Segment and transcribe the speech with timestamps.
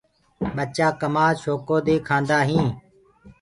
[0.55, 2.67] ٻچآ ڪمآد شوڪو دي کآندآ هين۔